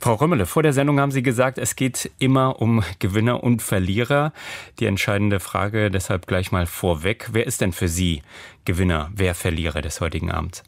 Frau 0.00 0.14
Römmele, 0.14 0.46
vor 0.46 0.62
der 0.62 0.72
Sendung 0.72 1.00
haben 1.00 1.10
Sie 1.10 1.22
gesagt, 1.22 1.58
es 1.58 1.74
geht 1.74 2.10
immer 2.18 2.62
um 2.62 2.84
Gewinner 3.00 3.42
und 3.42 3.62
Verlierer. 3.62 4.32
Die 4.78 4.86
entscheidende 4.86 5.40
Frage 5.40 5.90
deshalb 5.90 6.26
gleich 6.28 6.52
mal 6.52 6.66
vorweg. 6.66 7.30
Wer 7.32 7.46
ist 7.46 7.60
denn 7.60 7.72
für 7.72 7.88
Sie 7.88 8.22
Gewinner, 8.64 9.10
wer 9.12 9.34
Verlierer 9.34 9.82
des 9.82 10.00
heutigen 10.00 10.30
Abends? 10.30 10.62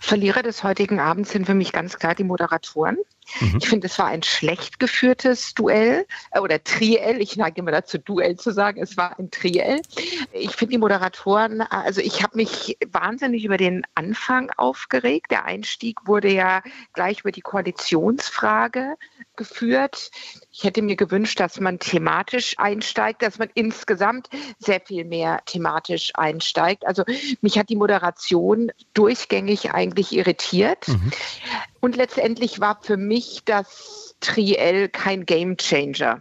Verlierer 0.00 0.42
des 0.42 0.64
heutigen 0.64 0.98
Abends 0.98 1.30
sind 1.30 1.44
für 1.44 1.54
mich 1.54 1.72
ganz 1.72 1.98
klar 1.98 2.14
die 2.14 2.24
Moderatoren. 2.24 2.96
Mhm. 3.40 3.58
Ich 3.60 3.68
finde, 3.68 3.86
es 3.86 3.98
war 3.98 4.06
ein 4.06 4.22
schlecht 4.22 4.78
geführtes 4.78 5.54
Duell 5.54 6.06
äh, 6.32 6.40
oder 6.40 6.62
Triell. 6.62 7.20
Ich 7.20 7.36
neige 7.36 7.60
immer 7.60 7.70
dazu, 7.70 7.98
Duell 7.98 8.36
zu 8.36 8.52
sagen. 8.52 8.80
Es 8.82 8.96
war 8.96 9.18
ein 9.18 9.30
Triell. 9.30 9.82
Ich 10.32 10.56
finde 10.56 10.72
die 10.72 10.78
Moderatoren, 10.78 11.60
also 11.60 12.00
ich 12.00 12.22
habe 12.22 12.36
mich 12.36 12.76
wahnsinnig 12.90 13.44
über 13.44 13.56
den 13.56 13.82
Anfang 13.94 14.50
aufgeregt. 14.56 15.30
Der 15.30 15.44
Einstieg 15.44 16.06
wurde 16.06 16.32
ja 16.32 16.62
gleich 16.92 17.20
über 17.20 17.32
die 17.32 17.40
Koalitionsfrage 17.40 18.96
geführt. 19.36 20.10
Ich 20.50 20.64
hätte 20.64 20.82
mir 20.82 20.96
gewünscht, 20.96 21.40
dass 21.40 21.60
man 21.60 21.78
thematisch 21.78 22.54
einsteigt, 22.58 23.22
dass 23.22 23.38
man 23.38 23.48
insgesamt 23.54 24.28
sehr 24.58 24.80
viel 24.80 25.04
mehr 25.04 25.40
thematisch 25.46 26.12
einsteigt. 26.14 26.86
Also 26.86 27.04
mich 27.40 27.58
hat 27.58 27.68
die 27.68 27.76
Moderation 27.76 28.72
durchgängig 28.94 29.72
eigentlich 29.72 30.12
irritiert. 30.12 30.88
Mhm. 30.88 31.12
Und 31.80 31.96
letztendlich 31.96 32.60
war 32.60 32.80
für 32.82 32.96
mich 32.96 33.42
das 33.44 34.16
Triell 34.20 34.88
kein 34.88 35.26
Gamechanger. 35.26 36.20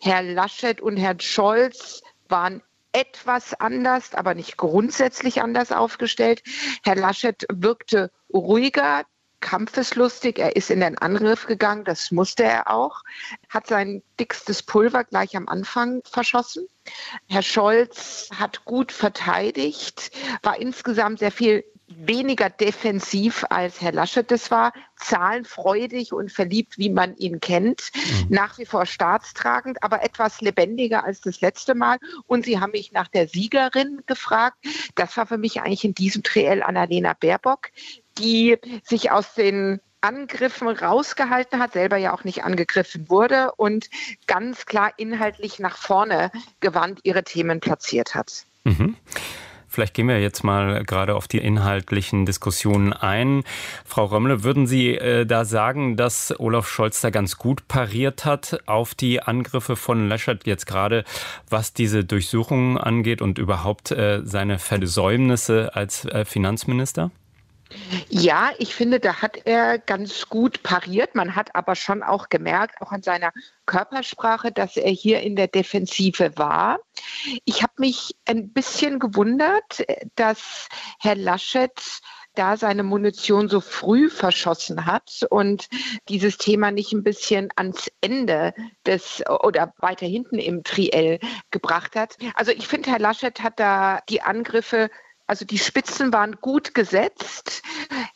Herr 0.00 0.22
Laschet 0.22 0.80
und 0.80 0.96
Herr 0.96 1.14
Scholz 1.20 2.02
waren 2.28 2.62
etwas 2.92 3.54
anders, 3.54 4.14
aber 4.14 4.34
nicht 4.34 4.56
grundsätzlich 4.56 5.42
anders 5.42 5.70
aufgestellt. 5.70 6.42
Herr 6.82 6.96
Laschet 6.96 7.46
wirkte 7.48 8.10
ruhiger, 8.32 9.04
kampfeslustig. 9.40 10.38
Er 10.38 10.56
ist 10.56 10.70
in 10.70 10.80
den 10.80 10.98
Angriff 10.98 11.46
gegangen, 11.46 11.84
das 11.84 12.10
musste 12.10 12.44
er 12.44 12.70
auch, 12.70 13.02
hat 13.48 13.66
sein 13.66 14.02
dickstes 14.18 14.62
Pulver 14.62 15.04
gleich 15.04 15.36
am 15.36 15.48
Anfang 15.48 16.02
verschossen. 16.04 16.66
Herr 17.28 17.42
Scholz 17.42 18.28
hat 18.34 18.64
gut 18.64 18.92
verteidigt, 18.92 20.10
war 20.42 20.58
insgesamt 20.60 21.20
sehr 21.20 21.32
viel 21.32 21.64
weniger 21.90 22.48
defensiv 22.50 23.44
als 23.50 23.80
Herr 23.80 23.92
Laschet 23.92 24.30
das 24.30 24.50
war, 24.50 24.72
zahlenfreudig 24.96 26.12
und 26.12 26.30
verliebt, 26.30 26.78
wie 26.78 26.90
man 26.90 27.16
ihn 27.16 27.40
kennt, 27.40 27.90
mhm. 27.94 28.26
nach 28.28 28.58
wie 28.58 28.66
vor 28.66 28.86
staatstragend, 28.86 29.82
aber 29.82 30.02
etwas 30.02 30.40
lebendiger 30.40 31.04
als 31.04 31.20
das 31.20 31.40
letzte 31.40 31.74
Mal. 31.74 31.98
Und 32.26 32.44
Sie 32.44 32.60
haben 32.60 32.72
mich 32.72 32.92
nach 32.92 33.08
der 33.08 33.28
Siegerin 33.28 34.02
gefragt. 34.06 34.56
Das 34.94 35.16
war 35.16 35.26
für 35.26 35.38
mich 35.38 35.60
eigentlich 35.60 35.84
in 35.84 35.94
diesem 35.94 36.22
Triell 36.22 36.62
Annalena 36.62 37.14
Baerbock, 37.14 37.70
die 38.18 38.56
sich 38.84 39.10
aus 39.10 39.34
den 39.34 39.80
Angriffen 40.00 40.68
rausgehalten 40.68 41.58
hat, 41.58 41.72
selber 41.74 41.96
ja 41.96 42.14
auch 42.14 42.24
nicht 42.24 42.44
angegriffen 42.44 43.10
wurde 43.10 43.52
und 43.56 43.90
ganz 44.26 44.64
klar 44.64 44.92
inhaltlich 44.96 45.58
nach 45.58 45.76
vorne 45.76 46.30
gewandt 46.60 47.00
ihre 47.02 47.22
Themen 47.22 47.60
platziert 47.60 48.14
hat. 48.14 48.46
Mhm. 48.64 48.96
Vielleicht 49.70 49.94
gehen 49.94 50.08
wir 50.08 50.20
jetzt 50.20 50.42
mal 50.42 50.82
gerade 50.84 51.14
auf 51.14 51.28
die 51.28 51.38
inhaltlichen 51.38 52.26
Diskussionen 52.26 52.92
ein. 52.92 53.44
Frau 53.84 54.06
Römmle, 54.06 54.42
würden 54.42 54.66
Sie 54.66 54.96
äh, 54.96 55.24
da 55.24 55.44
sagen, 55.44 55.96
dass 55.96 56.34
Olaf 56.40 56.68
Scholz 56.68 57.00
da 57.00 57.10
ganz 57.10 57.38
gut 57.38 57.68
pariert 57.68 58.24
hat 58.24 58.58
auf 58.66 58.96
die 58.96 59.22
Angriffe 59.22 59.76
von 59.76 60.08
Laschet 60.08 60.44
jetzt 60.44 60.66
gerade, 60.66 61.04
was 61.48 61.72
diese 61.72 62.04
Durchsuchungen 62.04 62.78
angeht 62.78 63.22
und 63.22 63.38
überhaupt 63.38 63.92
äh, 63.92 64.22
seine 64.24 64.58
Versäumnisse 64.58 65.74
als 65.74 66.04
äh, 66.04 66.24
Finanzminister? 66.24 67.12
Ja, 68.08 68.50
ich 68.58 68.74
finde, 68.74 69.00
da 69.00 69.22
hat 69.22 69.46
er 69.46 69.78
ganz 69.78 70.28
gut 70.28 70.62
pariert. 70.62 71.14
Man 71.14 71.36
hat 71.36 71.54
aber 71.54 71.74
schon 71.74 72.02
auch 72.02 72.28
gemerkt, 72.28 72.80
auch 72.80 72.92
an 72.92 73.02
seiner 73.02 73.32
Körpersprache, 73.66 74.50
dass 74.50 74.76
er 74.76 74.90
hier 74.90 75.20
in 75.20 75.36
der 75.36 75.46
Defensive 75.46 76.32
war. 76.36 76.80
Ich 77.44 77.62
habe 77.62 77.74
mich 77.78 78.16
ein 78.26 78.52
bisschen 78.52 78.98
gewundert, 78.98 79.84
dass 80.16 80.68
Herr 80.98 81.14
Laschet 81.14 81.72
da 82.34 82.56
seine 82.56 82.82
Munition 82.84 83.48
so 83.48 83.60
früh 83.60 84.08
verschossen 84.08 84.86
hat 84.86 85.26
und 85.30 85.68
dieses 86.08 86.38
Thema 86.38 86.70
nicht 86.70 86.92
ein 86.92 87.02
bisschen 87.02 87.50
ans 87.56 87.90
Ende 88.00 88.54
des 88.86 89.22
oder 89.42 89.74
weiter 89.78 90.06
hinten 90.06 90.38
im 90.38 90.62
Triell 90.62 91.18
gebracht 91.50 91.96
hat. 91.96 92.16
Also 92.34 92.52
ich 92.52 92.68
finde, 92.68 92.90
Herr 92.90 93.00
Laschet 93.00 93.42
hat 93.42 93.58
da 93.58 94.00
die 94.08 94.22
Angriffe 94.22 94.90
also 95.30 95.44
die 95.44 95.58
Spitzen 95.58 96.12
waren 96.12 96.38
gut 96.40 96.74
gesetzt. 96.74 97.59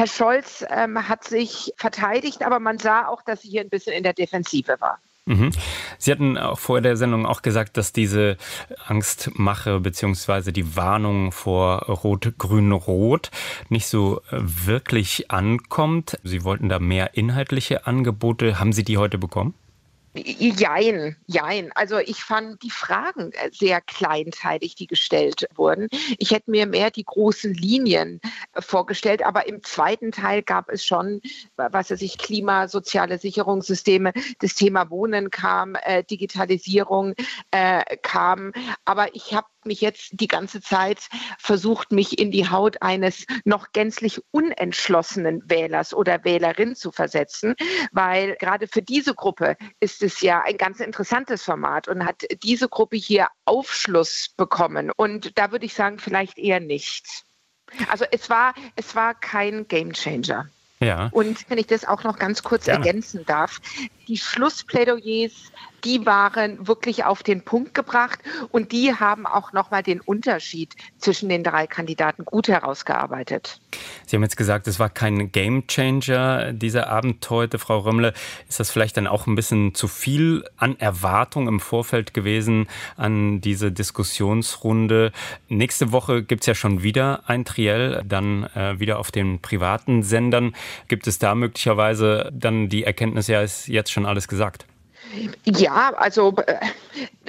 Herr 0.00 0.06
Scholz 0.06 0.64
ähm, 0.70 1.10
hat 1.10 1.24
sich 1.24 1.74
verteidigt, 1.76 2.42
aber 2.42 2.58
man 2.58 2.78
sah 2.78 3.06
auch, 3.06 3.20
dass 3.20 3.42
sie 3.42 3.50
hier 3.50 3.60
ein 3.60 3.68
bisschen 3.68 3.92
in 3.92 4.02
der 4.02 4.14
Defensive 4.14 4.76
war. 4.80 4.98
Mhm. 5.26 5.50
Sie 5.98 6.10
hatten 6.10 6.38
auch 6.38 6.58
vor 6.58 6.80
der 6.80 6.96
Sendung 6.96 7.26
auch 7.26 7.42
gesagt, 7.42 7.76
dass 7.76 7.92
diese 7.92 8.38
Angstmache 8.86 9.78
bzw. 9.80 10.52
die 10.52 10.74
Warnung 10.74 11.32
vor 11.32 11.80
Rot-Grün-Rot 11.82 13.30
nicht 13.68 13.88
so 13.88 14.22
äh, 14.30 14.38
wirklich 14.40 15.30
ankommt. 15.30 16.18
Sie 16.24 16.44
wollten 16.44 16.70
da 16.70 16.78
mehr 16.78 17.18
inhaltliche 17.18 17.86
Angebote. 17.86 18.58
Haben 18.58 18.72
Sie 18.72 18.84
die 18.84 18.96
heute 18.96 19.18
bekommen? 19.18 19.52
Jein, 20.12 21.16
jein. 21.26 21.70
Also 21.76 21.98
ich 21.98 22.24
fand 22.24 22.62
die 22.64 22.70
Fragen 22.70 23.30
äh, 23.32 23.50
sehr 23.52 23.80
kleinteilig, 23.80 24.74
die 24.74 24.88
gestellt 24.88 25.46
wurden. 25.54 25.86
Ich 26.18 26.32
hätte 26.32 26.50
mir 26.50 26.66
mehr 26.66 26.90
die 26.90 27.04
großen 27.04 27.54
Linien 27.54 28.20
äh, 28.52 28.60
vorgestellt, 28.60 29.24
aber 29.24 29.46
im 29.46 29.62
zweiten 29.62 30.10
Teil 30.10 30.42
gab 30.42 30.68
es 30.68 30.84
schon, 30.84 31.20
was 31.56 31.90
weiß 31.90 32.02
ich, 32.02 32.18
Klima, 32.18 32.66
soziale 32.66 33.18
Sicherungssysteme, 33.18 34.12
das 34.40 34.54
Thema 34.56 34.90
Wohnen 34.90 35.30
kam, 35.30 35.76
äh, 35.76 36.02
Digitalisierung 36.02 37.14
äh, 37.52 37.96
kam. 37.98 38.52
Aber 38.84 39.14
ich 39.14 39.32
habe 39.32 39.46
mich 39.66 39.80
jetzt 39.80 40.10
die 40.12 40.28
ganze 40.28 40.60
Zeit 40.60 41.08
versucht, 41.38 41.92
mich 41.92 42.18
in 42.18 42.30
die 42.30 42.48
Haut 42.48 42.82
eines 42.82 43.26
noch 43.44 43.72
gänzlich 43.72 44.20
unentschlossenen 44.30 45.42
Wählers 45.46 45.94
oder 45.94 46.24
Wählerin 46.24 46.74
zu 46.76 46.92
versetzen, 46.92 47.54
weil 47.92 48.36
gerade 48.36 48.68
für 48.68 48.82
diese 48.82 49.14
Gruppe 49.14 49.56
ist 49.80 50.02
es 50.02 50.20
ja 50.20 50.42
ein 50.42 50.56
ganz 50.56 50.80
interessantes 50.80 51.42
Format 51.42 51.88
und 51.88 52.04
hat 52.04 52.24
diese 52.42 52.68
Gruppe 52.68 52.96
hier 52.96 53.28
Aufschluss 53.44 54.30
bekommen. 54.36 54.90
Und 54.96 55.38
da 55.38 55.52
würde 55.52 55.66
ich 55.66 55.74
sagen, 55.74 55.98
vielleicht 55.98 56.38
eher 56.38 56.60
nicht. 56.60 57.24
Also 57.88 58.04
es 58.10 58.28
war, 58.30 58.54
es 58.76 58.94
war 58.94 59.14
kein 59.14 59.68
Gamechanger. 59.68 60.48
Ja. 60.80 61.10
Und 61.12 61.48
wenn 61.50 61.58
ich 61.58 61.66
das 61.66 61.84
auch 61.84 62.04
noch 62.04 62.18
ganz 62.18 62.42
kurz 62.42 62.64
Gerne. 62.64 62.86
ergänzen 62.86 63.24
darf, 63.26 63.60
die 64.08 64.16
Schlussplädoyers 64.16 65.52
die 65.84 66.06
waren 66.06 66.66
wirklich 66.66 67.04
auf 67.04 67.22
den 67.22 67.42
Punkt 67.42 67.74
gebracht 67.74 68.20
und 68.50 68.72
die 68.72 68.94
haben 68.94 69.26
auch 69.26 69.52
nochmal 69.52 69.82
den 69.82 70.00
Unterschied 70.00 70.74
zwischen 70.98 71.28
den 71.28 71.44
drei 71.44 71.66
Kandidaten 71.66 72.24
gut 72.24 72.48
herausgearbeitet. 72.48 73.60
Sie 74.06 74.16
haben 74.16 74.22
jetzt 74.22 74.36
gesagt, 74.36 74.66
es 74.66 74.78
war 74.78 74.90
kein 74.90 75.32
Gamechanger 75.32 76.52
dieser 76.52 76.88
Abend 76.88 77.28
heute, 77.30 77.58
Frau 77.58 77.78
Römmle. 77.78 78.12
Ist 78.48 78.60
das 78.60 78.70
vielleicht 78.70 78.96
dann 78.96 79.06
auch 79.06 79.26
ein 79.26 79.34
bisschen 79.34 79.74
zu 79.74 79.88
viel 79.88 80.44
an 80.56 80.78
Erwartung 80.78 81.48
im 81.48 81.60
Vorfeld 81.60 82.14
gewesen 82.14 82.68
an 82.96 83.40
diese 83.40 83.72
Diskussionsrunde? 83.72 85.12
Nächste 85.48 85.92
Woche 85.92 86.22
gibt 86.22 86.42
es 86.42 86.46
ja 86.46 86.54
schon 86.54 86.82
wieder 86.82 87.22
ein 87.26 87.44
Triell, 87.44 88.02
dann 88.06 88.44
äh, 88.54 88.78
wieder 88.80 88.98
auf 88.98 89.10
den 89.10 89.40
privaten 89.40 90.02
Sendern. 90.02 90.54
Gibt 90.88 91.06
es 91.06 91.18
da 91.18 91.34
möglicherweise 91.34 92.30
dann 92.32 92.68
die 92.68 92.84
Erkenntnis, 92.84 93.28
ja, 93.28 93.40
ist 93.40 93.68
jetzt 93.68 93.92
schon 93.92 94.06
alles 94.06 94.28
gesagt? 94.28 94.66
Ja, 95.44 95.92
also 95.96 96.34
äh, 96.46 96.56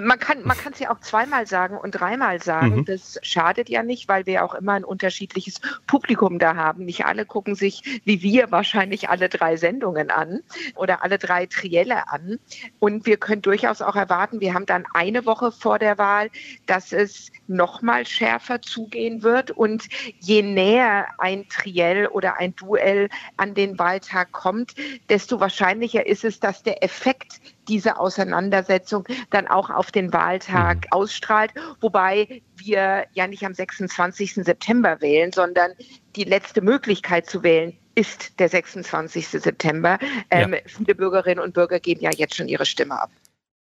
man 0.00 0.18
kann 0.18 0.42
man 0.44 0.56
kann 0.56 0.72
es 0.72 0.78
ja 0.78 0.90
auch 0.90 1.00
zweimal 1.00 1.46
sagen 1.46 1.76
und 1.76 1.92
dreimal 1.92 2.42
sagen. 2.42 2.76
Mhm. 2.78 2.84
Das 2.84 3.18
schadet 3.22 3.68
ja 3.68 3.82
nicht, 3.82 4.08
weil 4.08 4.26
wir 4.26 4.44
auch 4.44 4.54
immer 4.54 4.72
ein 4.72 4.84
unterschiedliches 4.84 5.60
Publikum 5.86 6.38
da 6.38 6.56
haben. 6.56 6.84
Nicht 6.84 7.06
alle 7.06 7.24
gucken 7.24 7.54
sich 7.54 7.82
wie 8.04 8.22
wir 8.22 8.50
wahrscheinlich 8.50 9.08
alle 9.08 9.28
drei 9.28 9.56
Sendungen 9.56 10.10
an 10.10 10.40
oder 10.74 11.02
alle 11.02 11.18
drei 11.18 11.46
Trielle 11.46 12.08
an. 12.08 12.38
Und 12.78 13.06
wir 13.06 13.16
können 13.16 13.42
durchaus 13.42 13.82
auch 13.82 13.96
erwarten, 13.96 14.40
wir 14.40 14.54
haben 14.54 14.66
dann 14.66 14.84
eine 14.94 15.26
Woche 15.26 15.52
vor 15.52 15.78
der 15.78 15.98
Wahl, 15.98 16.30
dass 16.66 16.92
es 16.92 17.30
noch 17.46 17.82
mal 17.82 18.06
schärfer 18.06 18.62
zugehen 18.62 19.22
wird. 19.22 19.50
Und 19.50 19.88
je 20.20 20.42
näher 20.42 21.06
ein 21.18 21.48
Triell 21.48 22.06
oder 22.06 22.38
ein 22.38 22.54
Duell 22.56 23.08
an 23.36 23.54
den 23.54 23.78
Wahltag 23.78 24.32
kommt, 24.32 24.74
desto 25.08 25.40
wahrscheinlicher 25.40 26.06
ist 26.06 26.24
es, 26.24 26.40
dass 26.40 26.62
der 26.62 26.82
Effekt 26.82 27.40
diese 27.68 27.98
Auseinandersetzung 27.98 29.06
dann 29.30 29.43
auch 29.48 29.70
auf 29.70 29.90
den 29.90 30.12
Wahltag 30.12 30.76
mhm. 30.76 30.92
ausstrahlt. 30.92 31.52
Wobei 31.80 32.42
wir 32.56 33.06
ja 33.12 33.26
nicht 33.26 33.44
am 33.44 33.54
26. 33.54 34.34
September 34.34 35.00
wählen, 35.00 35.32
sondern 35.32 35.72
die 36.16 36.24
letzte 36.24 36.60
Möglichkeit 36.60 37.26
zu 37.26 37.42
wählen 37.42 37.76
ist 37.94 38.38
der 38.40 38.48
26. 38.48 39.28
September. 39.28 39.98
Ähm, 40.30 40.56
Viele 40.66 40.94
Bürgerinnen 40.94 41.40
und 41.40 41.54
Bürger 41.54 41.78
geben 41.80 42.00
ja 42.00 42.10
jetzt 42.10 42.34
schon 42.34 42.48
ihre 42.48 42.66
Stimme 42.66 43.00
ab. 43.00 43.10